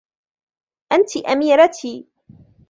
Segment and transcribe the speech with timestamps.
[0.91, 2.07] أنت أميرتي.